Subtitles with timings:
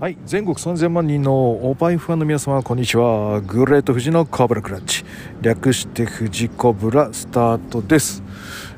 [0.00, 3.40] はい全国3000万人のオーパイファンの皆様こんにちは。
[3.40, 5.04] グレート富士のコブラクラッチ。
[5.40, 8.22] 略して富士コブラスタートです、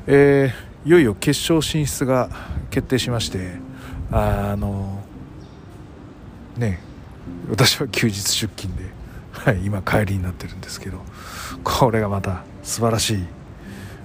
[0.07, 2.27] えー、いよいよ決勝進出が
[2.71, 3.51] 決定しまして
[4.11, 5.03] あの
[6.57, 6.79] ね
[7.51, 8.85] 私は休日出勤で、
[9.31, 11.03] はい、今帰りになってるんですけど
[11.63, 13.25] これがまた素晴らしい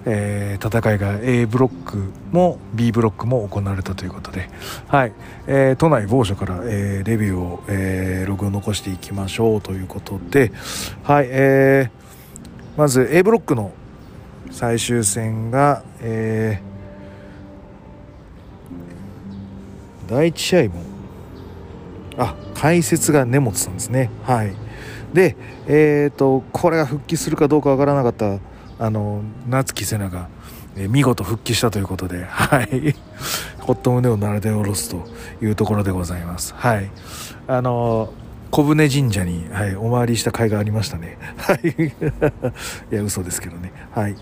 [0.08, 4.48] えー、戦いが A ブロックも B ブロックも行われたということで、
[4.86, 5.12] はい。
[5.48, 10.52] えー、都内某所から、えー、レビューを、えー、ログを残していきましょうということで、
[11.02, 11.26] はい。
[11.28, 13.72] えー、まず A ブロックの
[14.52, 20.82] 最終戦が、えー、第1試合も
[22.16, 24.08] あ解説が根本さんですね。
[24.22, 24.54] はい。
[25.12, 25.36] で
[25.66, 28.38] えっ、ー、とこれが復帰するかどうかわからなかった
[28.78, 30.28] あの夏木瀬名が、
[30.76, 32.94] 見事復帰したということで、 はい、
[33.58, 35.04] ほっと胸を撫で下ろすと
[35.42, 36.54] いうところでございます。
[36.56, 36.90] はい、
[37.48, 38.12] あの
[38.50, 41.16] 小舟神社に、はい、お参りした甲斐がありましたね。
[41.38, 41.68] はい、
[42.92, 43.72] いや嘘ですけどね。
[43.92, 44.16] はい、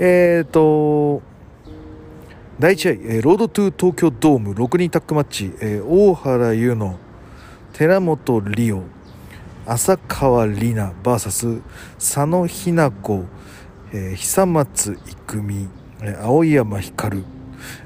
[0.00, 1.22] えっ、ー、と
[2.58, 6.96] 第1試合、ロードトゥ東京ドーム6人タッグマッチ、え、大原優乃
[7.72, 8.82] 寺本理央
[9.64, 11.62] 浅川里奈 VS
[11.98, 13.24] 佐野日奈子
[13.92, 15.68] えー、久松郁美、
[16.02, 17.24] えー、青山光、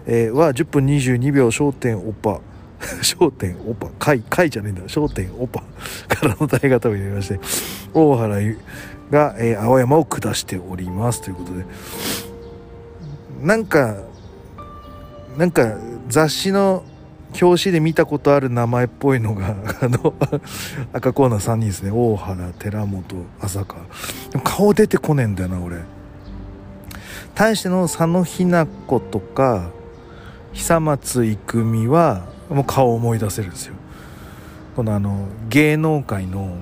[0.07, 2.41] えー、は10分22秒焦点オパ
[3.03, 4.83] 焦点オパ回回じゃねえんだ。
[4.83, 5.63] 焦点オパ
[6.09, 7.41] からの体型を入れまして
[7.95, 8.37] 大原
[9.11, 11.23] が、えー、青山を下しております。
[11.23, 11.65] ということで
[13.43, 13.97] なんか
[15.39, 15.77] なんか
[16.09, 16.85] 雑誌の
[17.41, 20.15] 表紙で見たことある名前っぽいのが あの
[20.93, 23.83] 赤コーナー3人ですね大原寺本浅川
[24.43, 25.94] 顔出てこねえんだよな俺。
[27.35, 29.71] 対しての佐野日奈子とか
[30.53, 33.75] 久松郁美はもう顔を思い出せるんですよ。
[34.77, 36.57] このあの芸能界の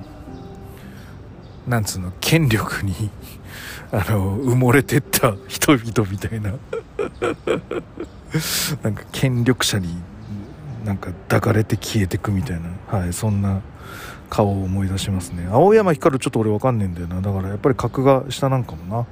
[1.66, 3.11] なんつうの権力に
[3.93, 6.53] あの埋もれてった 人々みたいな。
[8.82, 9.94] なんか権力者に
[10.87, 13.61] なんか抱かれて消えてくみたいな、はい、そんな
[14.31, 15.47] 顔を思い出しますね。
[15.50, 17.21] 青山光ちょっと俺分かんねえんだよな。
[17.21, 19.06] だからやっぱり格が下なんかもな。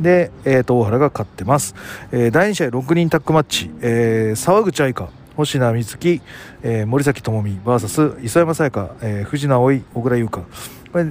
[0.00, 1.74] で、えー、と大原が勝ってます、
[2.12, 6.20] えー、第2試合6人タッグマッチ、えー、沢口愛香星名美月、
[6.62, 10.40] えー、森崎智美 VS 磯山さやか、えー、藤名葵小倉優香。
[10.92, 11.06] これ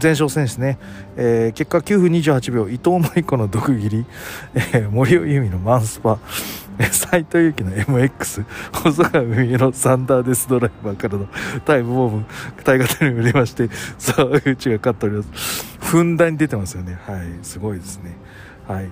[0.00, 0.78] 前哨戦ですね、
[1.16, 4.06] えー、結果9分28秒伊藤舞子の毒斬り、
[4.54, 6.18] えー、森尾由美のマンスパ。
[6.92, 11.26] 斎藤佑樹の MX 細川海のサンダーデスドライバーからの
[11.64, 12.24] タイムボーム
[12.62, 13.68] 体型に売りまして
[13.98, 15.66] 沢口が勝っております。
[15.80, 16.98] ふんだんに出てますよね。
[17.06, 18.16] はいすごいですね。
[18.66, 18.90] はい。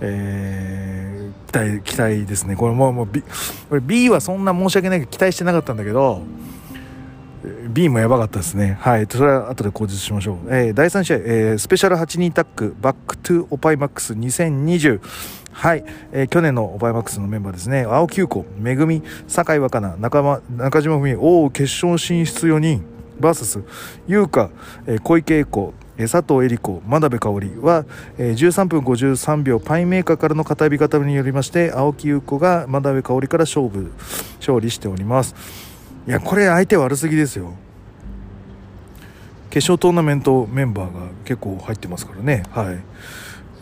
[0.00, 2.54] えー、期待期待ですね。
[2.54, 3.22] これもうもう B,
[3.68, 6.22] これ B はそんな申し訳ないけど期待してなかったんだけど
[7.68, 8.78] B もやばかったですね。
[8.80, 9.06] はい。
[9.08, 10.36] それは後で後日しましょう。
[10.48, 15.00] えー、第3試合、えー、スペシャル8人タッグ、バックトゥオパイマックス2020。
[15.52, 17.82] はい、えー、去年のオパイマックスのメンバーですね。
[17.82, 22.84] 青九子、めぐみ、酒井若菜、中間中島文、王決勝進出4人、
[23.20, 23.64] VS、
[24.06, 24.50] 優香、
[24.86, 27.84] えー、小池栄子、佐藤恵理子、真鍋香織は、
[28.18, 33.92] えー、13分53秒パイメーカーからの片指固めによりまして青木優子が真鍋香織から勝負
[34.38, 35.67] 勝利しております
[36.08, 37.52] いやこれ相手悪すぎですよ。
[39.50, 42.44] 決勝トーナメントメンバーが結構入ってますからね。
[42.50, 42.78] はい。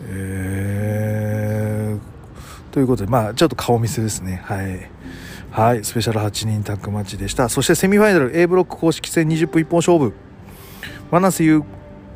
[0.07, 4.41] えー、ということでまあちょっと顔見せですね。
[4.45, 4.89] はい。
[5.51, 5.83] はい。
[5.83, 7.49] スペシャル8人タッグマッチでした。
[7.49, 10.13] そしてセミファイナル A ブロック公式戦20分一本勝負。
[11.11, 11.63] 真瀬優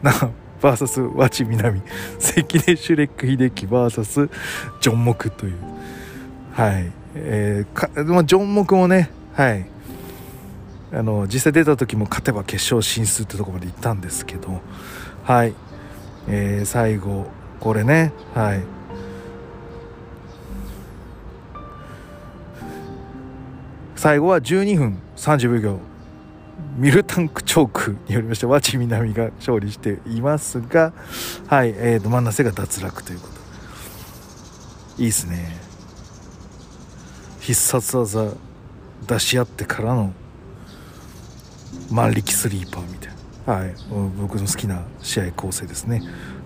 [0.02, 0.14] な
[0.62, 1.82] VS 和知南
[2.20, 4.30] 関根シュレック秀樹 VS
[4.80, 5.56] ジョン・モクという。
[6.54, 6.90] はい。
[7.16, 7.90] えー、か
[8.24, 9.12] ジョン・モクもね。
[9.34, 9.66] はい。
[10.94, 14.62] あの実際出た時も勝てば決勝進出ってところまで行ったんですけど
[15.24, 15.54] はい、
[16.28, 17.28] えー、最後
[17.62, 18.12] これね。
[18.34, 18.64] はい。
[23.96, 25.80] 最後は12分30秒。
[26.76, 30.92] ミルタンクチョークによりまして和知南が勝利していますが、
[31.46, 31.70] はい。
[31.70, 33.34] えー、真ん中が脱落ということ。
[34.98, 35.56] いいですね。
[37.42, 38.34] 必殺技
[39.08, 40.14] 出し合ってからの
[41.92, 43.14] 万力スリーパーみたい
[43.46, 43.76] な、はい、
[44.20, 46.02] 僕の好きな試合構成ですね。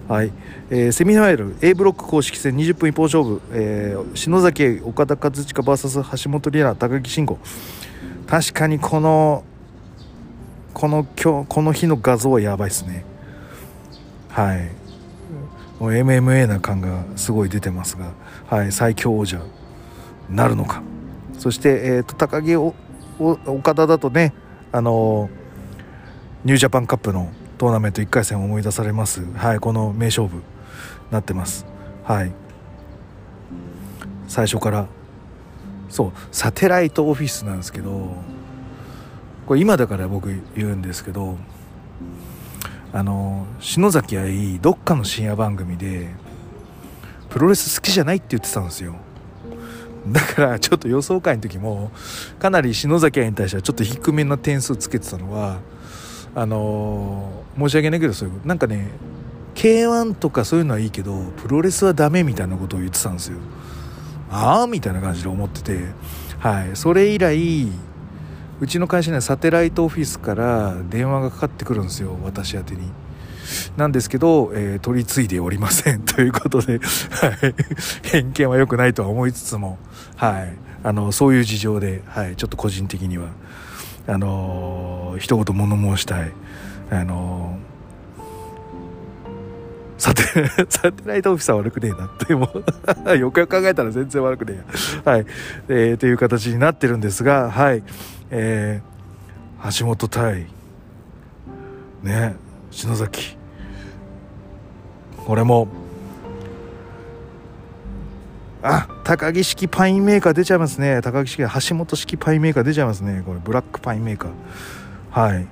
[0.08, 0.32] はい。
[0.70, 7.40] えー、セミファイナル A ブロック公式戦20分一本勝負、えー、篠崎岡田和親 VS 橋本里奈高木慎吾。
[8.28, 9.44] 確かにこの
[10.74, 13.06] この今日この日の画像はやばいですね。
[14.30, 14.70] はい。
[15.80, 18.14] もう MMA な感がすごい出てますが、
[18.48, 19.42] はい、最強王者
[20.30, 20.84] なるのか。
[21.38, 24.34] そして、えーと、高木岡田だとね
[24.76, 25.30] あの
[26.44, 30.42] ニュージャパンカップのトーナメント1回戦を思い出されます、はい、この名勝負
[31.10, 31.66] なってます。
[32.04, 32.34] はい。
[34.28, 34.88] 最初から。
[35.88, 38.18] そうサテライトオフィスなんですけど
[39.46, 40.28] これ今だから僕
[40.58, 41.38] 言うんですけど
[42.92, 46.10] あの篠崎愛どっかの深夜番組で
[47.30, 48.96] プロレス好きじゃないって言ってたんですよ。
[50.08, 51.92] だからちょっと予想会の時も
[52.40, 55.60] かなり篠崎愛に対してはちょっと低めな点数つけてたのは
[56.36, 58.90] あの申し訳ないけどそういうなんかね
[59.56, 63.38] k 1とかそういうのはいいけどプロレスはダメみたいなことを言ってたんですよ。
[64.30, 65.80] ああみたいな感じで思ってて
[66.40, 66.76] はい。
[66.76, 67.68] それ以来
[68.60, 72.92] うちの会社にはサテライトオフィスから電話がかかってくるんですよ私宛てに。
[73.78, 76.82] なんですけど、えー、取り継いでおりませんということで、はい、
[78.10, 79.78] 偏見は良くないとは思いつつも、
[80.16, 80.54] はい、
[80.84, 83.30] あのそういう事情で、はい、ちょっと個人的には
[84.08, 86.32] あの、一言物申したい。
[86.92, 87.58] あの、
[89.98, 90.24] サテ
[90.70, 92.50] サテライトオフィスは悪くねえなっても
[93.16, 95.12] よくよく考えたら全然悪くねえや。
[95.12, 95.26] はい、
[95.70, 97.82] えー、という形になってるんですがはい。
[98.30, 100.48] えー、橋本対
[102.04, 102.36] ね
[102.72, 103.38] 篠崎。
[105.26, 105.70] これも
[108.68, 111.00] あ高木式パインメーカー出ちゃいますね。
[111.02, 113.22] 高木式橋本式パインメーカー出ちゃいますね。
[113.24, 114.32] これブラックパインメーカー。
[115.12, 115.48] はい。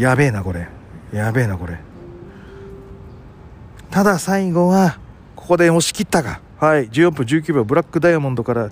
[0.00, 0.68] やべえなこれ。
[1.12, 1.76] やべえなこれ。
[3.90, 5.00] ただ最後は
[5.34, 6.40] ここで押し切ったか。
[6.60, 6.88] はい。
[6.88, 8.70] 14分19秒ブラックダイヤモンドから、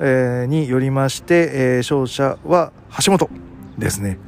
[0.00, 2.72] えー、によりまして、えー、勝者は
[3.04, 3.28] 橋本
[3.76, 4.18] ですね。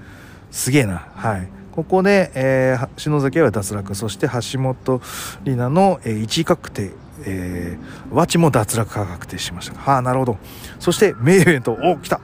[0.50, 1.08] すげえな。
[1.14, 1.48] はい。
[1.72, 3.94] ここで、えー、篠崎は脱落。
[3.94, 5.00] そして橋本里
[5.44, 6.90] 奈の、えー、1位確定。
[7.26, 10.38] えー、ワチも脱落が確定しましたはあなるほど。
[10.78, 11.72] そしてメインイベント。
[11.72, 12.20] お来た。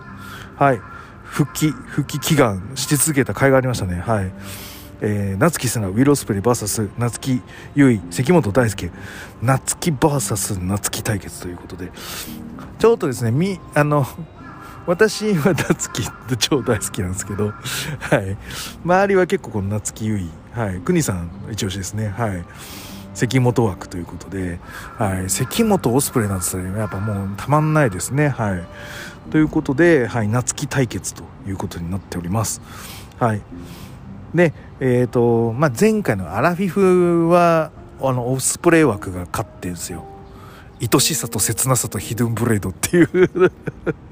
[0.56, 0.80] はい。
[1.24, 4.00] 復帰復帰祈願し続けた甲斐がありましたね。
[4.00, 4.32] はい。
[5.02, 7.42] えー、夏木砂ウィロスプレイ VS 夏木
[7.74, 8.90] 優衣関本大輔。
[9.42, 11.92] 夏木 VS 夏木対決ということで。
[12.78, 14.06] ちょっとですねみあの
[14.86, 17.52] 私は夏木って超大好きなんですけど、
[18.00, 18.36] はい、
[18.84, 20.18] 周りは結構この夏木優
[20.54, 22.08] 衣、はい、国さん一押しですね。
[22.08, 22.44] はい。
[23.16, 24.60] 関本枠ということで、
[24.98, 28.28] はい、関本オスプレイなんて言ったらやっぱもうたまんないですね。
[28.28, 28.64] はい、
[29.30, 32.60] ということで、はい、夏木対決ということになっております。
[33.18, 33.40] はい、
[34.34, 37.72] で、えーとまあ、前回のアラフィフは
[38.02, 40.04] あのオスプレイ枠が勝ってるんですよ。
[40.78, 43.50] 愛しさと切なさとヒドゥンブレードっていう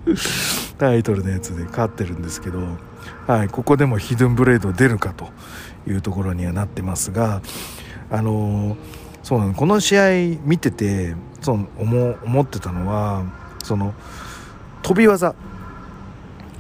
[0.79, 2.61] タイトルのやつで勝ってるんですけど、
[3.27, 5.29] はい、ここでもヒドゥンブレード出るかと
[5.87, 7.43] いうところにはなってますが、
[8.15, 8.77] あの
[9.25, 9.55] そうなの。
[9.55, 13.25] この試合見ててその思思ってたのは
[13.65, 13.93] その
[14.83, 15.35] 飛び技。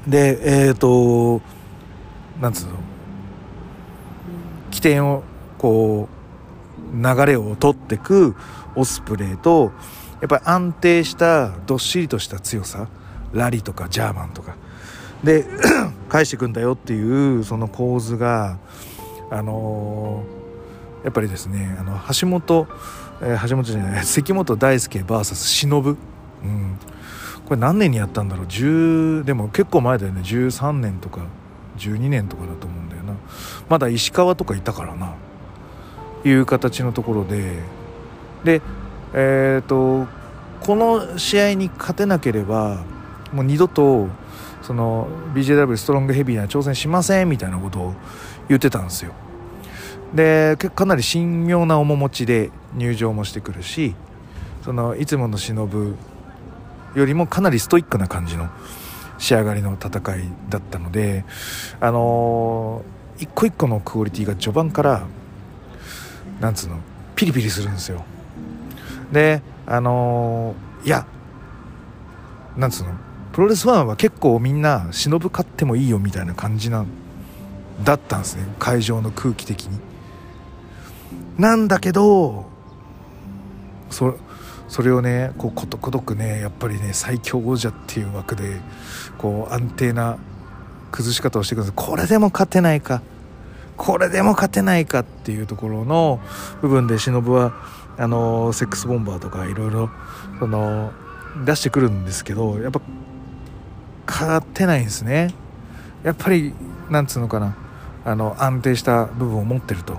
[0.08, 1.40] でえっ、ー、と
[2.40, 2.72] なんつうの。
[4.72, 5.22] 起点を
[5.56, 6.08] こ
[6.92, 8.34] う流れを取ってく
[8.74, 9.70] オスプレイと
[10.20, 12.88] やっぱり安定したどっしりとした強さ。
[13.32, 14.56] ラリとかジャーマンとか。
[15.22, 15.46] で
[16.08, 18.58] 返してくんだよっていうその構図が
[19.30, 20.43] あのー
[21.04, 22.66] やっぱりですねあの橋本、
[23.20, 25.80] えー、橋本じゃない関本大輔 VS 忍。
[25.80, 26.78] うん。
[27.44, 30.22] これ何年にやったんだろう？10でも結構前だよね。
[30.22, 31.20] 13年とか
[31.78, 33.14] 12年とかだと思うんだよな。
[33.68, 35.14] まだ石川とかいたからな。
[36.24, 37.60] いう形のところで。
[38.44, 38.62] で
[39.12, 40.06] えっ、ー、と
[40.60, 42.82] この試合に勝てなければ
[43.32, 44.08] もう二度と
[44.62, 47.94] その BJW ストロングヘビーには挑戦しませんみたいなことを
[48.48, 49.12] 言ってたんですよ。
[50.14, 53.94] でかなり神妙な面持ちで入場もしてくるし
[54.64, 55.68] そのいつもの忍
[56.94, 58.48] よりもかなりストイックな感じの
[59.18, 61.24] 仕上がりの戦いだったので
[61.80, 65.06] あのー、一個一個のクオリティが序盤から
[66.40, 66.78] なんつうの
[67.16, 68.04] ピリピリするんですよ
[69.10, 71.06] であのー、いや
[72.56, 72.92] なんつうの
[73.32, 76.86] プロレスファンは結構みんな忍勝ってもいいよみたいな感じなん
[77.82, 79.93] だったんですね会場の空気的に。
[81.38, 82.46] なんだけど
[83.90, 84.16] そ
[84.68, 88.60] それをねこうことごとくねやっぱりね最強王者っていう枠で
[89.18, 90.18] こう安定な
[90.90, 93.02] 崩し方をしてくるんですこれでも勝てないか
[93.76, 96.20] これでも勝てないかっていうところの
[96.62, 97.52] 部分で忍は
[97.96, 99.90] あのセックスボンバーとかいろいろ
[100.38, 100.92] その
[101.44, 102.80] 出してくるんですけどやっぱ
[104.06, 105.34] 勝てないんですね
[106.04, 106.52] やっぱり
[106.90, 107.56] なんつうのかな
[108.04, 109.98] あの安定した部分を持ってると。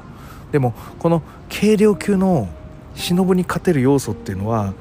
[0.56, 2.48] でもこの軽量級の
[2.96, 4.74] 忍に勝てる要素っていうのは、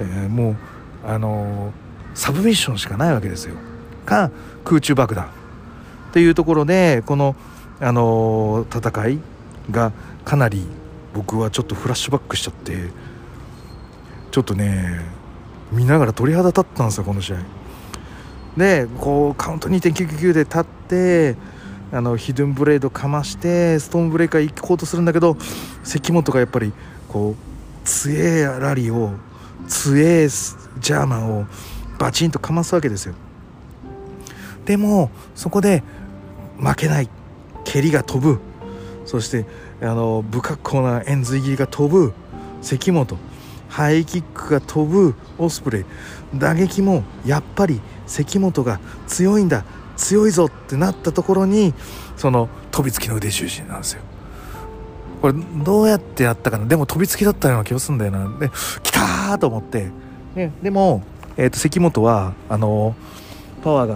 [0.00, 0.56] えー、もう
[1.06, 1.72] あのー、
[2.14, 3.54] サブミッションしかないわけですよ。
[4.04, 4.32] か
[4.64, 7.36] 空中爆弾っていうところでこの、
[7.78, 9.18] あのー、戦い
[9.70, 9.92] が
[10.24, 10.66] かなり
[11.14, 12.88] 僕はちょっとフラッシュバックしちゃって
[14.32, 15.00] ちょっとね
[15.70, 17.36] 見ながら鳥肌立ったんですよこの試合。
[18.56, 21.36] でこうカウント2.999で立って
[21.92, 25.36] あのヒドゥンブレードかましてストーンブレーカー行こうとするんだけど
[25.82, 26.72] 関本がやっぱり
[27.08, 29.12] こう強えラリーを
[29.66, 31.46] 強えジャーマンを
[31.98, 33.14] バチンとかますわけですよ。
[34.64, 35.82] でもそこで
[36.58, 37.08] 負けない。
[37.64, 38.40] 蹴りが飛ぶ。
[39.04, 39.44] そして
[39.82, 42.12] あの不格好な円髄切りが飛ぶ。
[42.62, 43.18] 関本。
[43.68, 45.14] ハイキックが飛ぶ。
[45.38, 45.84] オスプレイ。
[46.34, 49.64] 打撃もやっぱり関本が強いんだ。
[50.00, 51.74] 強いぞってなったところに
[52.16, 54.02] その飛びつきの腕十字なんですよ。
[55.20, 56.64] これどうやってやったかな？
[56.64, 58.38] でも飛びつきだったような気がするんだよな。
[58.38, 58.50] で
[58.82, 59.90] 来たーと思って、
[60.34, 61.02] ね、でも、
[61.36, 62.94] えーと、関本はあの
[63.62, 63.88] パワー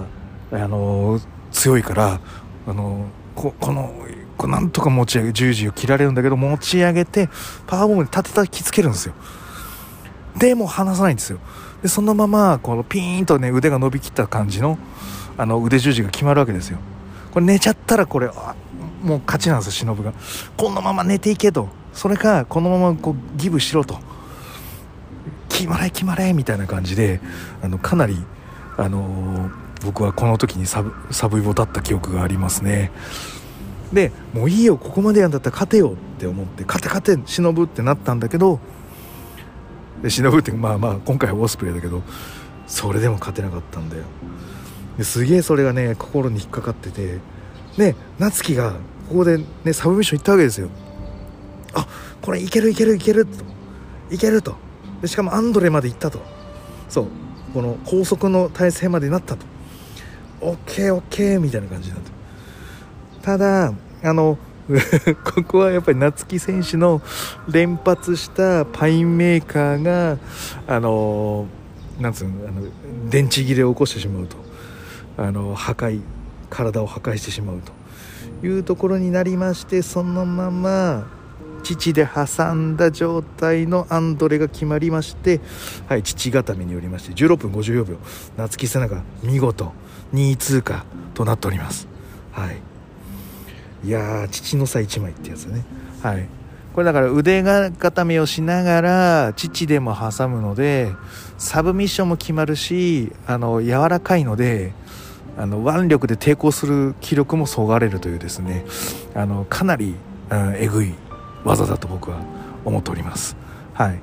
[0.50, 1.18] が、あの
[1.50, 2.20] 強いから
[2.66, 3.94] あのここの
[4.36, 7.30] こなんとか持ち上げ十字を切られるんだけど持ち上げて
[7.66, 9.14] パワーボムに立てたきつけるんですよ。
[10.36, 11.38] でも離さないんですよ。
[11.84, 14.78] でそのままこのピーンとね腕が伸びきった感じの
[15.36, 16.78] あの腕十字が決まるわけですよ。
[17.30, 18.30] これ寝ちゃったらこれ
[19.02, 20.14] もう勝ちなんですよ忍が。
[20.56, 21.68] このまま寝ていけと。
[21.92, 23.98] それかこのままこうギブしろと。
[25.50, 27.20] 決まれ決まれみたいな感じで
[27.62, 28.16] あのかなり、
[28.78, 29.50] あのー、
[29.84, 32.92] 僕はこの時にサブサブイボだった記憶がありますね。
[33.92, 38.58] でもういいよここまでやんだったら勝てよって思って勝て勝て忍ってなったんだけど
[40.04, 42.02] で忍ってまあまあ今回はオスプレイだけど
[42.66, 44.04] それでも勝てなかったんだよ。
[44.98, 47.20] ですげえそれがね心に引っかかってて
[47.78, 48.74] ね夏樹が
[49.08, 50.68] ここでねサブミッション行ったわけですよ。
[51.72, 51.86] あ
[52.20, 53.32] これいけるいけるいけると。
[54.10, 54.56] いけると。
[55.00, 56.20] でしかもアンドレまで行ったと。
[56.90, 57.06] そう。
[57.54, 59.46] この高速の体勢までなったと。
[60.42, 62.10] オッケーオッケーみたいな感じになって。
[63.22, 64.36] ただあの
[65.24, 67.02] ここはやっぱり夏木選手の
[67.48, 70.18] 連発したパインメーカーが
[70.66, 71.46] あの
[72.00, 72.62] なんつうのあの
[73.10, 74.44] 電池切れを起こしてしまうと。
[75.16, 76.00] あの破壊
[76.50, 77.72] 体を破壊してしまうと。
[78.46, 81.06] いうところになりましてそのまま
[81.62, 85.40] 父で挟んだ状態のアンドレが決まりまして、
[85.88, 87.96] はい、父固めによりまして16分54秒
[88.36, 89.72] 夏木瀬名が見事
[90.12, 91.88] 2位通過となっております。
[92.32, 92.73] はい。
[93.84, 95.64] いやー父の差1枚ってやつね。
[96.02, 96.26] はい。
[96.74, 100.90] これだから腕が固めをしながら父でも挟むので
[101.38, 104.72] サブミッションも決まるしあの柔らかいので
[105.38, 108.64] あの腕力で抵抗する気力もそがれるというですね
[109.14, 109.94] あのかなり、
[110.30, 110.94] うん、えぐい
[111.44, 112.20] 技だと僕は
[112.64, 113.36] 思っております。
[113.72, 114.00] はい。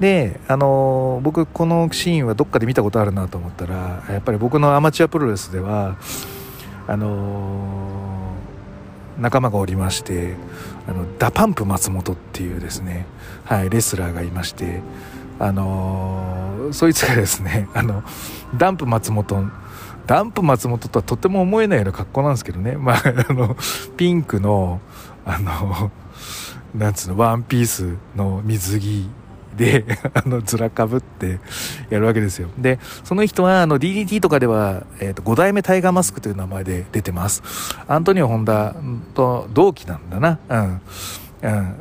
[0.00, 5.96] であの僕このシーンはどっかで見たことあるなと思ったらやっぱり僕のアマチュアプロレスでは
[6.86, 8.32] あの
[9.18, 10.34] 仲間がおりまして
[10.88, 13.06] あのダパンプ松本っていうですね、
[13.44, 14.80] はい、レスラーがいまして
[15.38, 18.02] あのそいつがですね あの
[18.56, 19.50] ダンプ松本
[20.06, 23.56] ダンプ松本とはとても思えないような格好なんですけどね、まあ、あの
[23.96, 24.80] ピンクの
[25.26, 25.90] あの
[26.74, 29.10] なんつうのワンピースの水着
[29.58, 29.84] で
[30.14, 31.40] あのずらかぶって
[31.90, 32.48] やるわけですよ。
[32.56, 37.42] でその人はあの DDT とかでは、えーと、5代目タイガーマスクという名前で出てます。
[37.86, 38.74] アントニオ・ホンダ
[39.14, 40.38] と同期なんだな。
[40.48, 40.80] うん、
[41.42, 41.74] うん。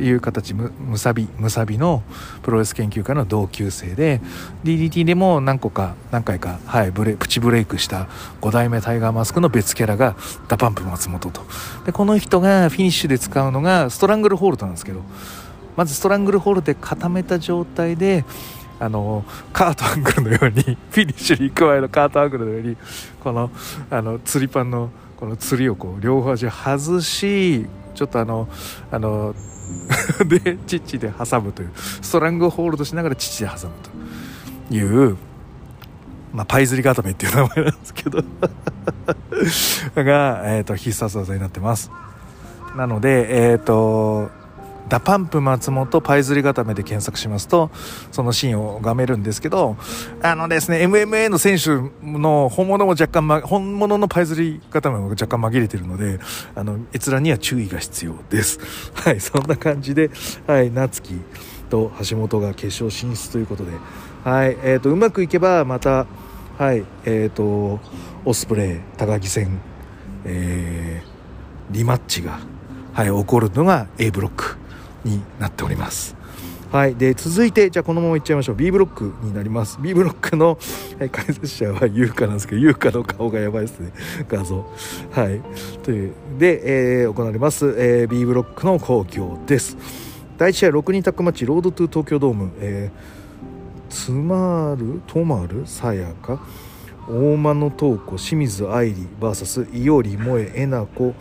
[0.00, 0.54] いう形。
[0.54, 2.04] むむさびむさびの
[2.42, 4.20] プロレス研究会の同級生で
[4.62, 8.06] DDT でも何個か何回か、はい、ブレプチブレイクした
[8.42, 10.14] 5代目タイガーマスクの別キャラが
[10.46, 11.42] ダパンプ松本と。
[11.84, 15.02] でこの人がフィニッシュで使うのがストラングルホールドなんですけど
[15.76, 18.24] まずストラングルホールで固めた状態で
[18.78, 22.76] あのカートアングルのように フィニッシュに行く前のカートアングルのように
[23.22, 23.50] この
[23.90, 28.48] あの釣りパンのこの釣りをこう両端外しちょっとあの
[28.90, 29.34] あの
[30.26, 33.74] で父で挟むというストラングホールドしながら父で挟む
[34.68, 35.16] という、
[36.32, 38.18] まあ、パイズリ固めっていう名前なんですけど
[40.02, 41.90] が、えーと、必殺技になってます。
[42.76, 44.30] なのでえ、ー、と
[44.88, 47.70] ダパンプ松本パイズリ固めで検索しますと、
[48.10, 49.76] そのシーンを拝めるんですけど、
[50.22, 56.18] あのですね、MMA の選手の本物も若干、ま、本物のパイズリ固めも若干紛れてるので、
[56.54, 58.58] あの、閲覧には注意が必要です。
[58.94, 60.10] はい、そんな感じで、
[60.46, 61.20] はい、夏樹
[61.70, 63.72] と橋本が決勝進出ということで、
[64.24, 66.06] はい、えっ、ー、と、うまくいけばまた、
[66.58, 67.80] はい、えっ、ー、と、
[68.24, 69.58] オスプレイ、高木戦、
[70.24, 72.40] えー、リマッチが、
[72.92, 74.61] はい、起こるのが A ブロック。
[75.04, 76.16] になっております。
[76.70, 76.94] はい。
[76.94, 78.54] で続いてじゃあこのままいっちゃいましょう。
[78.56, 79.78] B ブロックになります。
[79.80, 80.58] B ブロックの、
[80.98, 83.92] はい、解説者は優香なんですけど優香の顔がやばいですね。
[84.28, 84.64] 画像。
[85.10, 85.40] はい。
[85.82, 89.76] というで、えー、行われます、えー、B ブロックの興行です。
[90.38, 92.90] 第1試合6人タッグマッチロードトゥ東京ドーム、え、
[93.90, 96.40] つまるとまるさやか。
[97.08, 101.14] 大間の東子清水愛理 VS 伊織萌えな子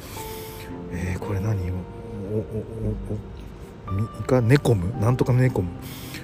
[0.93, 3.30] えー、これ何おおおお
[4.27, 5.69] がネコムなんとかネコム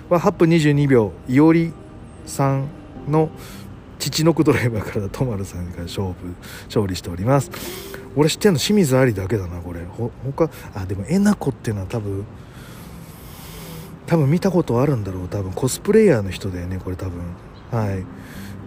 [0.10, 1.74] は8分22秒いおり
[2.26, 2.68] さん
[3.08, 3.30] の
[4.00, 6.14] 父の子ドライバーからとまるさんが勝負
[6.68, 7.52] 勝利しております。
[8.16, 9.86] 俺知ってんの清水ありだけだなこれ。
[9.86, 12.26] ほ他あでもえなこっていうのは多分
[14.06, 17.22] 多分見たことあるんだろう多分コスプレイヤーの人だよねこれ多分。
[17.72, 18.06] はい。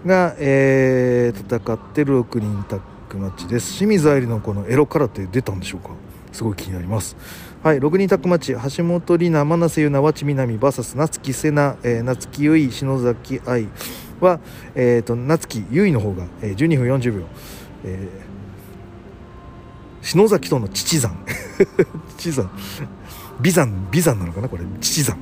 [0.07, 2.81] が、えー、戦ってる6人タッ
[3.11, 3.79] グマッチです。
[3.79, 5.91] 清水愛理のこのエロ空手出たんでしょうか？
[6.33, 7.17] すごい気になります。
[7.63, 13.69] はい6人タッグマッチ橋本里奈真瀬優奈和知みなみ VS 夏木瀬名、えー、夏木結衣篠崎愛
[14.19, 14.41] は、
[14.75, 17.27] えーと、夏木結衣の方が、えー、12分40秒、
[17.85, 21.23] えー、篠崎との父山
[22.17, 22.51] 父山
[23.43, 24.63] 美山美山なのかなこれ。
[24.81, 25.19] 父山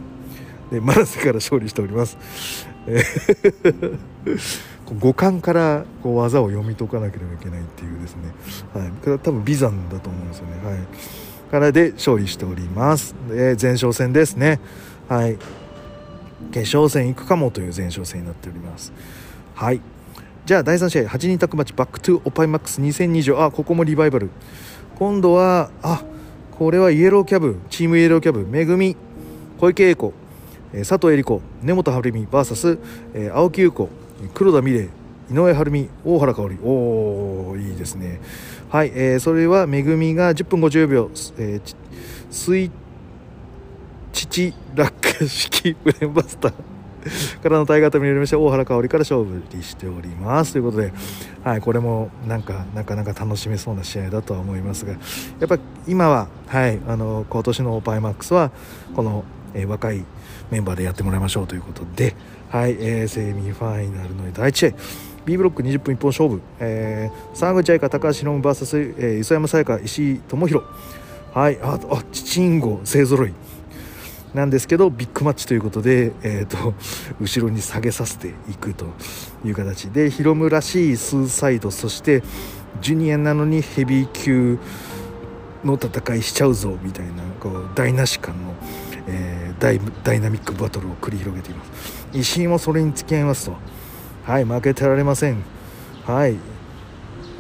[0.71, 2.17] でマラセから勝利しております。
[5.01, 8.33] 五感からこう技を読み解かなければいけないっていうですね、
[8.73, 8.85] は
[9.17, 10.79] い、多分美山だと思うんですよね、はい、
[11.49, 13.15] からで勝利しております。
[13.29, 14.61] で前哨戦ですね。
[15.09, 15.39] はい。
[16.53, 18.93] 決勝戦行くかもという前哨戦になっております。
[19.55, 19.81] はい。
[20.47, 24.31] じゃあ第3試合8人タッグマッチ Back to オパイマックス2020あここもリバイバル。
[24.99, 26.03] 今度はあ
[26.53, 28.97] これはイエローキャブチームイエローキャブめぐみ
[29.59, 30.13] 小池栄子
[30.73, 32.79] 佐藤恵理子根本晴美 VS、
[33.15, 33.89] えー、青木優子
[34.35, 34.89] 黒田美玲
[35.31, 36.59] 井上晴美大原香織。
[36.65, 38.21] おーいいですね。
[38.71, 41.77] はい、えー、それはめぐみが10分50秒、えー、
[42.31, 42.71] 水
[44.13, 46.53] 父落下式ブレンバスター
[47.43, 50.53] からの体型によりまして大原香織から勝負しております。
[50.53, 50.93] ということで、
[51.45, 54.99] はい、これもなんかなかなか楽しめそうな試合だとは思いますがや
[55.45, 58.51] っぱ今は、はい、あの今年のオーパイマックスは
[58.95, 60.05] この、えー、若い
[60.51, 62.15] メンバーでやってもらいましょうということで、
[62.51, 65.08] はいえー、セミファイナルの第1試合。
[65.29, 70.65] B ブロック20分一本勝負、えー、沢口愛香高橋宏 VS、えー、磯山さやか石井智弘。
[71.35, 73.35] はいああチチンゴ勢ぞろい。
[74.33, 76.73] なんですけどビッグマッチということで、えーと、
[77.21, 78.87] 後ろに下げさせていくと
[79.45, 82.23] いう形でヒロムらしいスーサイドそして
[82.81, 84.59] ジュニアなのにヘビー級
[85.63, 88.55] の戦いしちゃうぞみたいなこう台無し感の、
[89.07, 92.09] えー、ダイダイナミックバトルを繰り広げています。
[92.15, 93.57] 石井もそれに付き合いますと。
[94.29, 95.43] はい負けてられません。
[96.05, 96.37] はい、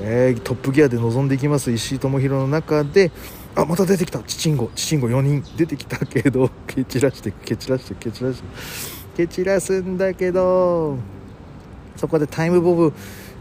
[0.00, 1.70] えー、トップギアで臨んでいきます。
[1.70, 3.12] 石井智弘の中で
[3.54, 4.20] あまた出てきた。
[4.20, 4.70] チチンゴ。
[4.74, 8.44] チチンゴ4人出てきたけど 蹴散らして蹴散らして蹴散らして。
[9.18, 10.96] 蹴散らすんだけど
[11.96, 12.94] そこでタイムボブ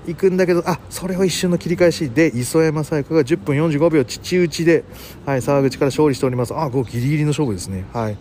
[0.07, 2.09] 行くんだけどあそれを一瞬の切り返し。
[2.09, 4.83] で磯山紗友香が10分45秒父打ちで、
[5.25, 6.53] はい、沢口から勝利しております。
[6.53, 7.85] あこうギリギリの勝負ですね。
[7.93, 8.17] はい。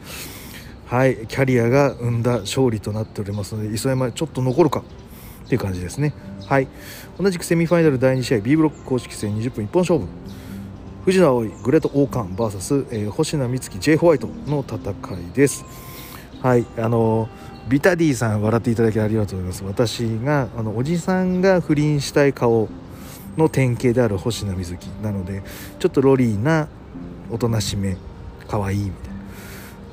[0.86, 4.84] はいキャリアが生んだ勝利となっておりますので磯山ちょっと残るか。
[5.46, 6.12] っていう感じですね。
[6.44, 6.68] はい。
[7.18, 10.06] 同じくセミファイナル第2試合 B ブロック公式戦20分一本勝負。
[11.04, 15.64] 藤野葵グレート王冠 VS、えー、星名美月 J ホワイトの戦いです。
[16.42, 16.66] はい。
[16.76, 17.28] あの
[17.68, 19.64] ビタディさん笑っていただきありがとうございます。
[19.64, 22.68] 私があのおじさんが不倫したい顔
[23.36, 25.42] の典型である星名美月なので
[25.78, 26.68] ちょっとロリーな
[27.30, 27.96] おとなしめ
[28.48, 29.16] 可愛いみたいな。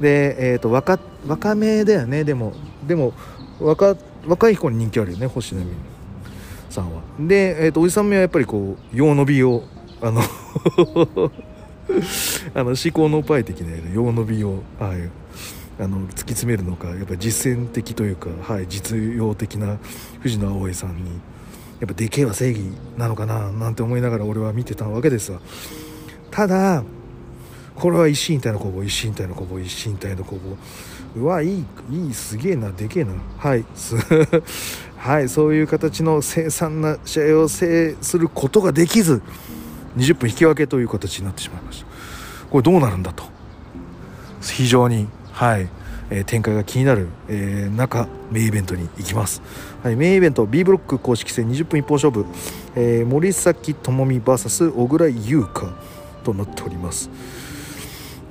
[0.02, 2.24] でえっ、ー、と若若めだよね。
[2.24, 2.54] でも
[2.88, 3.14] でも
[3.60, 5.72] 若若い子に人気あるよね星野美
[6.70, 7.02] さんは。
[7.20, 9.64] で、えーと、おじさんめはやっぱりこう用の美を
[10.02, 10.22] あの
[12.54, 15.10] あの思考のパイ的な用の美を、はい、
[15.80, 19.78] あの突き詰めるのかやっぱり実践的というか、はい、実用的な
[20.22, 21.12] 藤野葵さんに
[21.80, 22.62] やっぱでけえは正義
[22.98, 25.40] なのかななんて思いながら俺は見てたわけですわ。
[26.32, 26.84] ただ
[27.76, 30.58] これは一進一退の攻防一進一退の攻防一進一退の攻防。
[31.16, 33.14] うわいいいいすげえなでけえな。
[33.38, 33.66] はい。
[34.98, 39.22] はいそういう形の凄惨な試合を制することができず
[39.98, 41.88] 20分引き分けという形になってしまいました。
[42.50, 43.26] これどうなるんだと。
[44.42, 45.68] 非常にはい、
[46.10, 49.42] えー、展開が気になる、えー、中メインイベントに行きます、
[49.84, 52.26] はい、メインイベント B ブロック公式戦20分一本勝負、
[52.76, 55.74] えー、森崎智美 VS 小倉優香
[56.24, 57.10] となっております。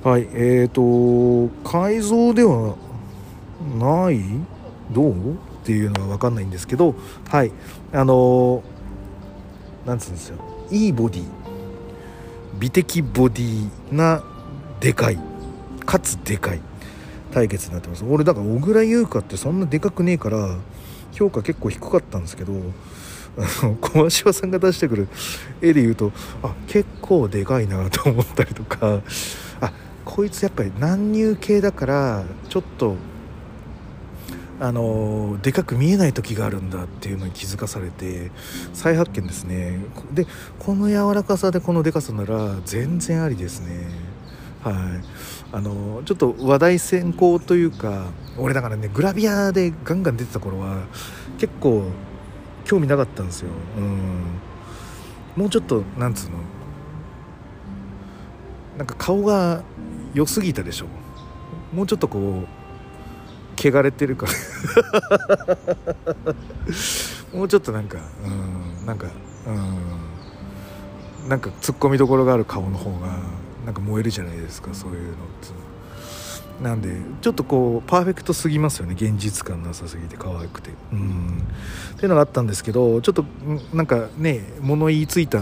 [0.03, 2.75] はいえーと改造では
[3.79, 4.21] ない？
[4.91, 5.33] どう？
[5.33, 6.93] っていうのは分かんないんですけど
[7.29, 7.51] はい
[7.93, 8.63] あの、
[9.85, 10.37] なんつうんですよ。
[10.69, 11.23] いいボディ
[12.59, 14.21] 美的ボディな
[14.81, 15.17] でかい
[15.85, 16.59] かつでかい
[17.31, 18.03] 対決になってます。
[18.03, 20.57] 俺だから小倉優香ってそんなでかくねえから
[21.13, 22.51] 評価結構低かったんですけど
[23.37, 25.07] あの小島さんが出してくる
[25.61, 26.11] 絵で言うと
[26.41, 29.01] あ結構でかいなと思ったりとか
[30.05, 32.95] こいつやっぱり乱入系だからちょっと
[34.59, 38.31] あのでかく見えない時があるんだっていうのに気づかされて
[38.73, 39.79] 再発見ですね。
[40.13, 40.25] で
[40.59, 43.87] この柔らかさでこのでかさなら全然ありですね。
[44.61, 44.75] はい。
[45.51, 50.87] あのちょっと話題先行というか俺だからねグラビアでガンガン出てた頃は
[51.37, 51.83] 結構
[52.63, 53.49] 興味なかったんですよ。
[53.77, 55.43] うん。
[55.43, 56.37] もうちょっとなんつうの。
[58.77, 59.63] なんか顔が
[60.13, 60.87] 良すぎたでしょ。
[61.73, 62.47] もうちょっとこう
[63.57, 64.27] 汚れてるか。
[64.27, 64.33] ら
[67.37, 69.07] もうちょっとなんかうんなんか
[69.47, 73.17] うんなんかツッコミどころがある顔の方が
[73.65, 75.63] なんか燃えるじゃないですかそういうのって。
[76.61, 78.93] なんでちょっとこうパーフェクトすぎますよね。
[78.93, 80.69] 現実感なさすぎて可愛くて。
[80.91, 81.43] うん。
[81.93, 83.25] っていうのがあったんですけどちょっと
[83.73, 85.39] なんかね物言いついた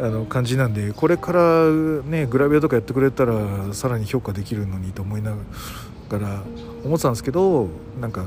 [0.00, 5.32] あの感じなんでこれからねグラビアとかやってくれたらさらに評価できるのにと思いな
[6.08, 6.42] がら
[6.84, 7.68] 思ってたんですけど
[8.00, 8.24] なんか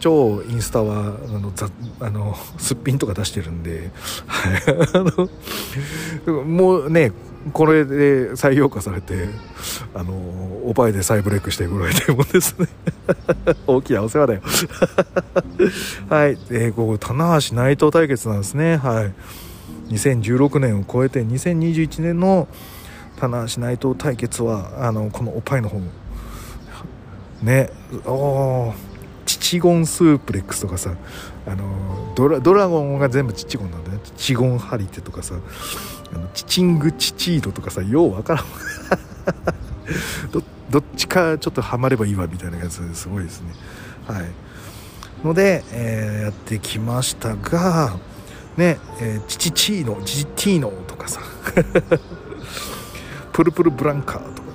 [0.00, 1.68] 超インスタはあのざ
[2.00, 3.90] あの すっぴんとか出してるんで、
[4.26, 4.62] はい、
[6.26, 7.12] あの もうね
[7.52, 9.28] これで再評価されて
[9.94, 10.12] あの
[10.64, 12.68] おぱいで再ブレイクしてぐらいでもですね。
[13.66, 14.42] 大きなお世話だよ。
[16.08, 18.76] はい、えー、ここ棚橋内藤対決なんですね。
[18.76, 19.12] はい。
[19.92, 22.48] 2016年を超えて2021年の
[23.16, 25.80] 棚橋内藤対決はあのこのおっぱいの方
[27.42, 27.70] ね。
[28.06, 28.72] お
[29.26, 30.94] チチゴンスープレックスとかさ。
[31.44, 33.98] あのドラドラゴンが全部チチゴンなんだね。
[34.04, 35.34] チチゴンハリテとかさ。
[36.14, 38.44] あのチチングチチードとかさようわからん。
[40.32, 43.48] どどっちかちょっとハマればいいわみたいなやつすごいですね。
[44.06, 44.26] はい。
[45.24, 47.96] ので、えー、やってきましたが
[48.56, 51.20] ねえー、チチチーノジティーノとかさ。
[53.32, 54.48] プルプルブランカーとか。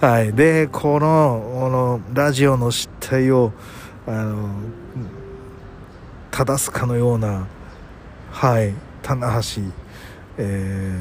[0.06, 0.34] はい。
[0.34, 3.52] でこのこのラジオの失態を
[4.06, 4.50] あの
[6.30, 7.46] 正すかのような
[8.30, 8.74] はい。
[9.02, 9.62] 棚橋
[10.38, 11.00] え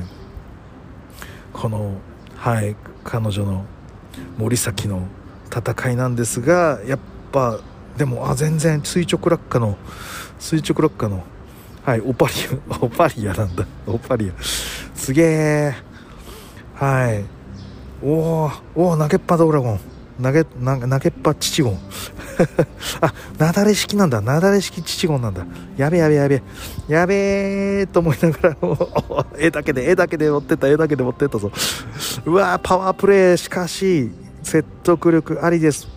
[1.54, 1.95] ー、この
[2.38, 2.75] はい。
[3.04, 3.65] 彼女の
[4.38, 5.08] 森崎の
[5.49, 6.99] 戦いなんですがやっ
[7.32, 7.60] ぱ
[7.97, 9.77] でもあ全然垂直落下の
[10.39, 11.23] 垂直落下の
[11.84, 12.34] はいオパリ
[12.69, 13.65] ア オパリアなんだ。
[13.88, 14.43] オパリア。
[14.95, 15.75] すげえ。
[16.75, 17.23] はい。
[18.04, 19.80] おーお投げっぱドラゴン。
[20.21, 21.80] 投げ投げっぱ父ゴン。
[23.01, 24.21] あなだれ式なんだ。
[24.21, 25.45] なだれ式父ゴンなんだ。
[25.77, 26.41] やべやべやべ
[26.88, 28.58] やべえと思いながら
[29.38, 31.51] 絵だけで絵だけで持ってった絵だけで持ってったぞ。
[32.25, 33.38] うわパワープレイ。
[33.38, 34.12] しかし
[34.43, 35.88] 説得力ありです。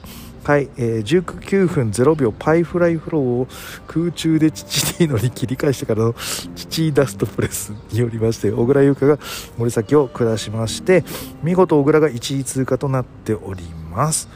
[0.44, 3.48] はい、えー、19分0秒パイフライフローを
[3.86, 6.14] 空中で父ティーノに切り返してからの
[6.54, 9.18] 父ダストプレスによりまして小倉優香が
[9.56, 11.02] 森崎を下しまして
[11.42, 14.28] 見事小倉が1位通過となっております。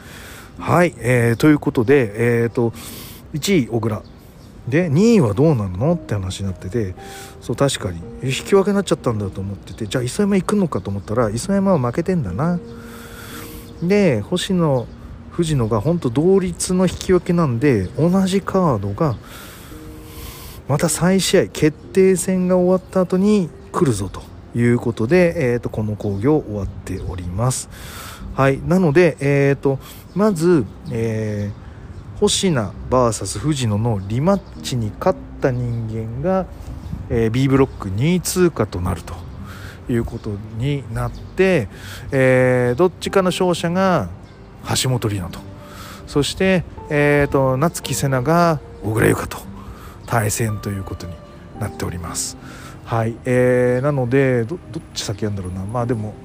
[0.57, 2.71] はい、えー、ということで、えーと、
[3.33, 4.01] 1位小倉。
[4.67, 6.93] で2位はどうなのって話になってて
[7.39, 8.01] そう確かに。
[8.23, 12.59] 引き分けになっちゃったんだと思っててじゃあ磯山行くのかと思ったら磯山は負けてんだな。
[13.83, 14.87] で星野
[15.39, 19.15] 藤野が本当同率の引き分けなんで同じカードが
[20.67, 24.21] また再試合決定戦が終わった後に来るぞと
[24.53, 27.69] いうことで、えーと、この興行終わっております。
[28.35, 29.79] はい、なので、えーと、
[30.13, 36.47] まず、えー、星名 VS 藤野のリマッチに勝った人間が、
[37.09, 39.15] えー、B ブロック2位通過となると
[39.89, 41.69] いうことになって、
[42.11, 44.09] えー、どっちかの勝者が
[44.81, 45.39] 橋本里奈と。
[46.07, 49.49] そして、えーと、夏木瀬名が小倉優香と。
[50.09, 51.13] 対戦ということに
[51.59, 52.35] なっております。
[52.83, 54.59] はい、えー、なのでどっ
[54.95, 55.63] ち先やんだろうな。
[55.65, 56.15] まあでも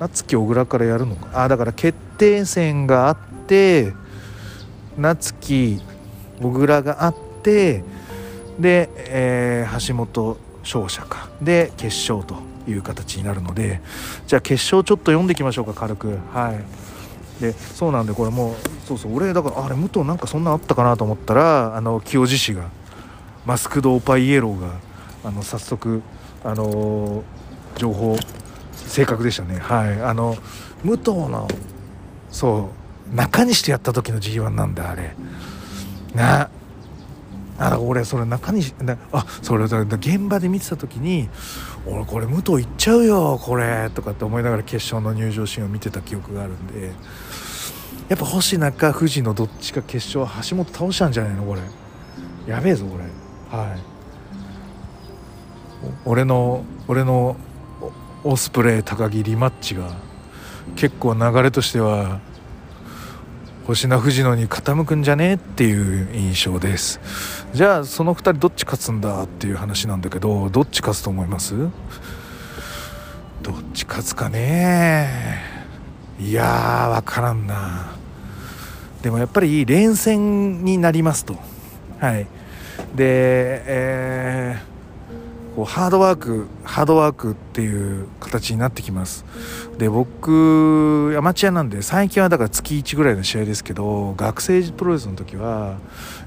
[0.00, 1.44] 夏木小倉からやるのか。
[1.44, 3.92] あだから決定戦があって
[4.96, 5.82] 夏木
[6.40, 7.84] 小倉があって
[8.58, 11.28] で、えー、橋本勝者か。
[11.42, 13.82] で決勝という形になるので。
[14.26, 16.18] じゃあ決勝ちょっと読んでいきましょうか軽く。
[16.32, 16.64] はい。
[17.40, 18.54] でそうなんでこれもう
[18.86, 22.70] そうそう俺だからあれ武藤なんかそんなあったかなと思ったらあの清治氏が
[23.44, 24.72] マスクドーパイイエローが
[25.24, 26.02] あの早速
[26.44, 27.22] あの
[27.76, 28.16] 情報
[28.72, 29.58] 正確でしたね。
[29.58, 30.02] はい。
[30.02, 30.36] あの
[30.84, 31.48] 武藤の
[32.30, 32.70] そ
[33.12, 35.14] う中にしてやった時の G1 なんだあれ。
[36.14, 36.48] な
[37.58, 38.74] あ俺それ中西
[39.12, 41.28] あそれだ現場で見てた時に
[41.86, 46.92] 俺これ武藤いっちゃうよこれとかって思いながら決勝の入場シーンを見てた記憶があるんで。
[48.08, 51.60] やっぱ星中富士のどっちか決勝は橋本倒したんじゃないのこれ。
[52.46, 53.04] やべえぞこれ。
[53.58, 53.80] はい。
[56.04, 57.36] 俺の俺の
[58.24, 59.90] オスプレイ高木リマッチが
[60.76, 62.20] 結構流れとしては
[63.66, 67.00] 星名藤野に傾くんじゃねっていう印象です。
[67.52, 71.54] じゃあその2人どっち勝つんだっていう話なんだけどどっち勝つと思います？
[73.42, 75.55] どっち勝つかね
[76.18, 77.92] いやー分からんな。
[79.02, 81.36] でもやっぱり連戦になりますと。
[82.00, 82.26] はい。
[82.94, 84.76] でえー
[85.56, 89.24] こうハードワークハードワークっていう形になってきます。
[89.78, 95.78] で僕アマチュアなんで最近はだから月1ぐらいの試合ですけど学生プロレスの時は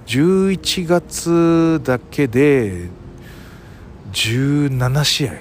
[0.08, 2.88] 11月だけで
[4.13, 5.34] 17試合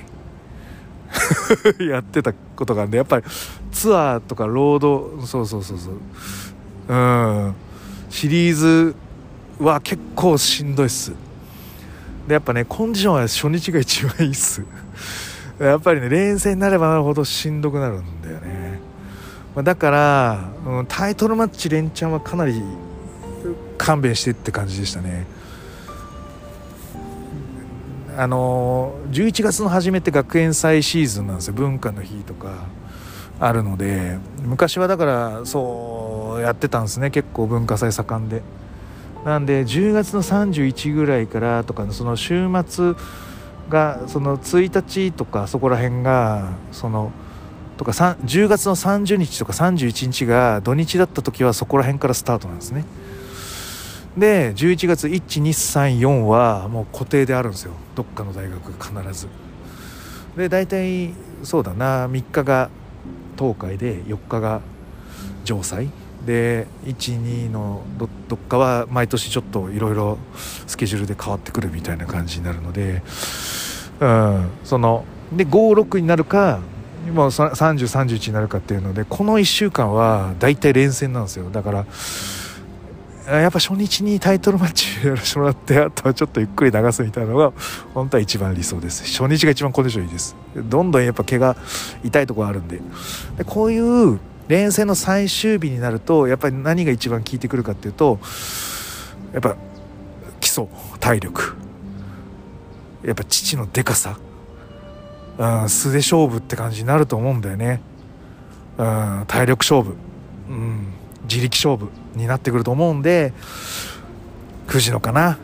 [1.81, 3.25] やってたことがあるんでやっぱり
[3.73, 5.95] ツアーとかロードそうそうそうそう。
[6.89, 7.55] うん。
[8.11, 8.95] シリーズ
[9.59, 11.13] は結構しんどいっす。
[12.27, 14.63] でやっぱねコンディションは初日が一番いいっす。
[15.59, 18.79] やっぱりね連戦になればなるほどしんどくなるんだよね、
[19.57, 22.63] まあ、だから、うん、タイトルマッチ連チャンはかなり
[23.77, 25.27] 勘弁してって感じでしたね。
[28.19, 31.55] あの11月の初めって学園祭シーズンなんですよ。
[31.55, 32.67] 文化の日とか
[33.39, 37.11] あるので昔はだからそうやってたんですね。
[37.11, 38.43] 結構文化祭盛んで。
[39.25, 42.95] なんで10月の31ぐらいからとかその週末
[43.69, 47.13] がその1日とかそこら辺がその
[47.77, 52.85] とか10月の30日とか31日が土日だった時はそこら辺からスタートなんですね。
[54.17, 57.73] で11月1234はもう固定であるんですよ。
[57.95, 59.29] どっかの大学必ず。
[60.37, 62.71] で大体そうだな3日が
[63.39, 64.61] 東海で4日が
[65.45, 65.89] 城西。
[66.27, 70.19] で12のどどっかは毎年ちょっといろいろ
[70.67, 73.03] スケジュールで変わってくるみたいな感じになるので、
[74.01, 76.61] うん、そので56になるか
[77.07, 81.49] 今3031になるかっていうのでこの1週間は大体連戦なんですよ。
[81.51, 81.87] だから
[83.29, 87.53] やっぱ初日にタイトルマッチやらせてもらってあとはちょっとゆっくり流すみたいなのが
[87.93, 89.05] 本当は一番理想です。
[89.05, 90.35] 初日が一番コンディションいいです。
[90.57, 91.55] どんどんやっぱ怪我
[92.03, 92.81] 痛いところあるんで。
[93.37, 98.19] でこういう連戦の最終日になるとやっぱり何が一番効いてくるかっていうと
[99.35, 99.57] やっぱ
[100.41, 100.67] 基礎
[100.99, 101.55] 体力。
[103.05, 104.19] やっぱ父のでかさ、
[105.39, 107.81] うん、素で勝負って感じになると思うんだよね、
[108.77, 109.95] うん、体力勝負、
[110.49, 110.89] うん、
[111.23, 111.91] 自力勝負。
[112.19, 113.33] になってくると思うんで
[114.67, 115.39] 藤野かな、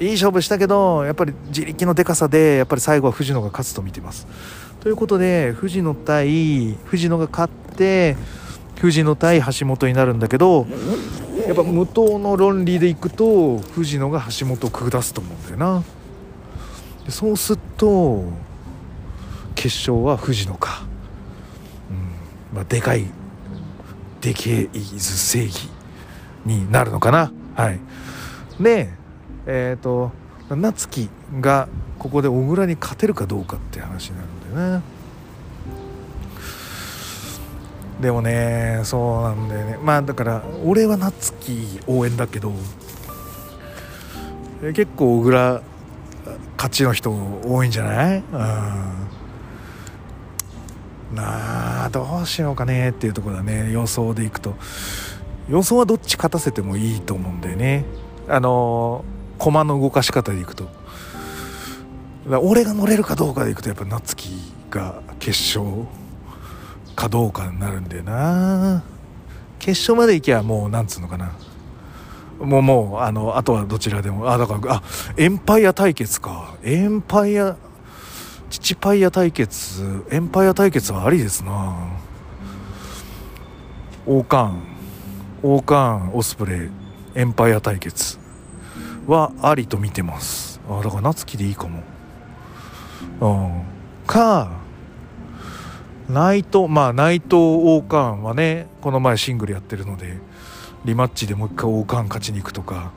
[0.00, 4.26] うん、いい勝負したけどやっぱり自力のでかさでやっぱり最後は藤野が勝つと見てます。
[4.80, 8.16] ということで藤野対藤野が勝って
[8.76, 10.66] 藤野対橋本になるんだけど
[11.46, 15.82] やっぱ無党の論理でいくと藤野が橋本を下すと思うんだよな。
[17.04, 18.24] でそうすると
[19.56, 20.84] 決勝は藤野か、
[21.90, 22.56] うん。
[22.56, 23.06] まあ、でかい
[24.20, 25.68] でけえず正義
[26.44, 27.32] になるのかな？
[27.54, 27.80] はい。
[28.60, 28.90] で
[29.46, 30.12] えっ、ー、と
[30.50, 31.08] 夏樹
[31.40, 34.84] がここで小倉に勝てるかどうかって話になるんだよね。
[38.00, 39.78] でもねそうなんだよね。
[39.82, 42.52] まあだから俺は夏樹応援だけど
[44.60, 45.62] 結構小倉
[46.56, 47.12] 勝ちの人
[47.44, 48.18] 多いんじゃない？
[48.18, 48.24] うん。
[51.12, 53.72] なあどうしようかねっていうところだね。
[53.72, 54.54] 予想でいくと。
[55.48, 57.84] 予想はどっち勝たせてもいいと思うんだよね。
[58.28, 59.04] あの
[59.38, 60.68] 駒の動かし方でいくと。
[62.42, 65.86] 俺が乗れるかどうかでいくとやっぱ夏樹が決勝
[66.94, 68.82] かどうかになるんだよな。
[69.58, 71.32] 決勝まで行きゃもうなんつうのかな。
[72.38, 74.30] もうもうあのあとはどちらでも。
[74.30, 74.82] あだからあ
[75.16, 76.54] エンパイア対決か。
[76.62, 77.56] エンパイア
[78.50, 81.76] 父パイア対決エンパイア対決はありですな。
[84.06, 84.62] 王冠
[85.42, 86.70] 王冠オスプレイ
[87.14, 88.18] エンパイア対決
[89.06, 90.60] はありと見てます。
[90.68, 91.82] あだから夏樹でいいかも。
[93.20, 93.62] うん。
[94.06, 94.50] か
[96.08, 100.16] 内藤まあ内藤王冠はねこの前シングルやってるので
[100.84, 102.92] リマッチでもう一回王冠勝ちに行くとか。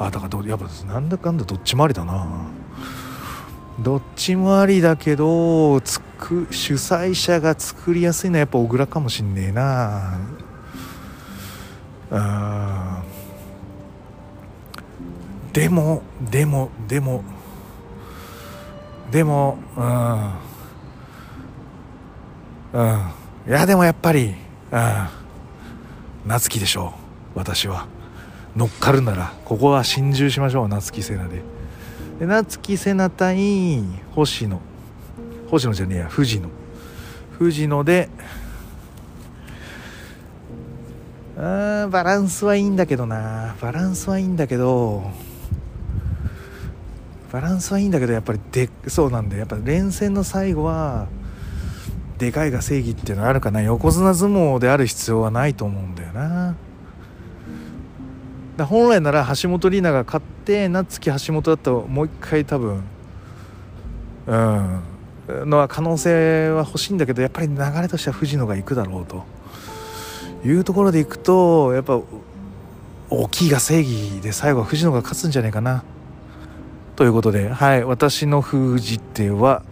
[0.00, 2.46] あだからやっぱなんだかんだどっちもありだな。
[3.78, 10.18] どっちもありだけどつく主催者が作りやすいのはやっぱ小倉かもしんねえな。
[12.10, 13.02] あ
[15.52, 17.22] でもでもでも
[19.10, 20.32] でもうん
[22.72, 22.98] うん
[23.46, 24.34] いやでもやっぱり
[24.72, 25.08] うん
[26.26, 26.94] 夏希でしょ
[27.34, 27.86] う私は。
[28.56, 31.42] 乗っかるならここは心中しましょう夏木瀬名で。
[32.18, 33.82] で夏木瀬名対
[34.14, 34.60] 星野。
[35.50, 36.48] 星野じゃねえや藤野。
[37.38, 38.08] 藤野で
[41.36, 41.40] う
[41.86, 43.54] んバランスはいいんだけどな。
[43.60, 45.04] バランスはいいんだけど
[47.32, 51.06] バランスはいいんだけどやっぱりでそうなんでやっぱ連戦の最後は
[52.18, 53.62] でかいが正義っていうのはあるかな。
[53.62, 56.56] 横綱相撲である必要はないと思うんだよな。
[58.58, 62.82] だ本来なら橋本里奈が勝って夏木橋本だともう一回多分
[64.26, 64.80] うん
[65.48, 69.24] のは可能性は欲しいんだけどやっぱり流れとしては藤野が行くだろうと。
[70.44, 72.00] いうところでいくとやっぱ
[73.10, 75.82] 大きいが正義で最後は藤野が勝つんじゃないかな。
[76.94, 79.62] ということではい私の封じ手は、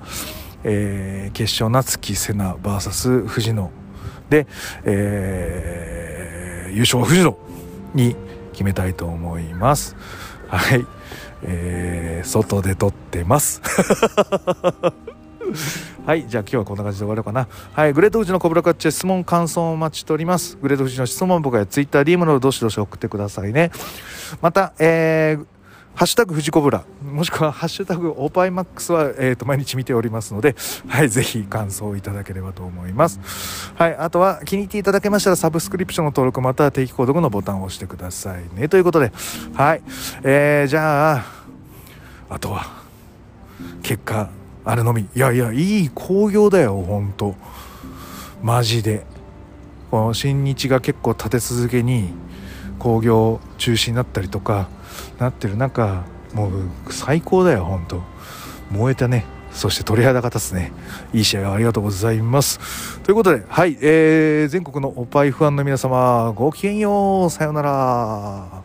[0.65, 3.71] えー、決勝夏木瀬名 VS 藤野。
[4.29, 4.47] で、
[4.85, 7.39] えー、優勝は藤野
[7.95, 8.17] に
[8.57, 9.95] 決めたいと思います
[10.49, 10.87] はい
[11.43, 13.61] えー、外で撮ってます
[16.07, 17.49] はい、じゃあ今日はこんな感じで終わろうかな。
[17.73, 20.57] はい、グレート富士のコブラカッチェ質問感想をお待ちしております。
[20.63, 23.73] グレート富士の質問僕は Twitter、DM などどしどし送ってくださいね。
[24.41, 25.47] また、えー、
[25.97, 30.55] ハッシュタグ富士コブラ、もしくはハッシュタグオーパイマックスは、えーと、毎日見ておりますので、
[30.89, 33.73] はい、ぜひ感想いただければと思います。
[33.75, 38.69] はい、あとは気に入っていただけましたらサブスクリプションの登録または定期購読のボタンを押してくださいね。
[38.69, 39.11] ということで、
[39.55, 39.83] はい、
[40.23, 41.25] えー、じゃあ、
[42.29, 42.67] あとは、
[43.83, 44.29] 結果、
[44.67, 47.37] あるのみいやいやいい興行だよほんと
[48.43, 49.07] マジで
[49.93, 52.11] この新日が結構立て続けに
[52.81, 54.69] 興行中止になったりとか
[55.19, 56.05] なってる中
[56.35, 58.03] もう最高だよ本当
[58.71, 59.25] 燃えたね
[59.57, 60.71] そして鳥肌が立つね。
[61.15, 63.01] いい試合をありがとうございます。
[63.01, 67.31] ということで、はい、えー、全国のおっぱいファンの皆様、ごきげんよう。
[67.31, 68.63] さようなら。